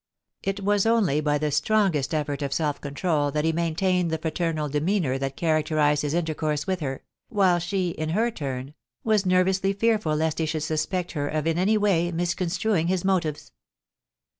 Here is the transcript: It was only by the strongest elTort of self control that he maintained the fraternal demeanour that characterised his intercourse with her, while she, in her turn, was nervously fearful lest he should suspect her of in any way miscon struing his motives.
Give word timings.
It 0.41 0.61
was 0.63 0.87
only 0.87 1.21
by 1.21 1.37
the 1.37 1.51
strongest 1.51 2.09
elTort 2.09 2.41
of 2.41 2.51
self 2.53 2.81
control 2.81 3.29
that 3.29 3.45
he 3.45 3.51
maintained 3.51 4.09
the 4.09 4.17
fraternal 4.17 4.67
demeanour 4.67 5.19
that 5.19 5.37
characterised 5.37 6.01
his 6.01 6.15
intercourse 6.15 6.65
with 6.65 6.79
her, 6.79 7.03
while 7.29 7.59
she, 7.59 7.91
in 7.91 8.09
her 8.09 8.31
turn, 8.31 8.73
was 9.03 9.27
nervously 9.27 9.73
fearful 9.73 10.15
lest 10.15 10.39
he 10.39 10.47
should 10.47 10.63
suspect 10.63 11.11
her 11.11 11.27
of 11.27 11.45
in 11.45 11.59
any 11.59 11.77
way 11.77 12.11
miscon 12.11 12.47
struing 12.49 12.87
his 12.87 13.05
motives. 13.05 13.51